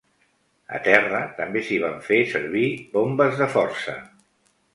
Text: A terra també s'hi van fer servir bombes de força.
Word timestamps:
A 0.77 0.79
terra 0.87 1.19
també 1.39 1.63
s'hi 1.67 1.77
van 1.83 1.99
fer 2.07 2.17
servir 2.33 2.65
bombes 2.97 3.37
de 3.45 3.51
força. 3.59 3.97